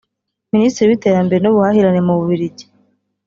[0.53, 2.65] Minisitiri w’iterambere n’ubuhahirane mu Bubiligi